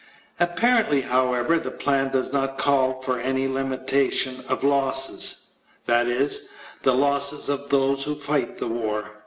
Apparently, 0.39 1.01
however, 1.01 1.59
the 1.59 1.69
plan 1.69 2.09
does 2.09 2.33
not 2.33 2.57
call 2.57 3.01
for 3.03 3.19
any 3.19 3.47
limitation 3.47 4.43
of 4.49 4.63
losses 4.63 5.57
that 5.85 6.07
is, 6.07 6.49
the 6.81 6.95
losses 6.95 7.49
of 7.49 7.69
those 7.69 8.03
who 8.05 8.15
fight 8.15 8.57
the 8.57 8.65
war. 8.67 9.11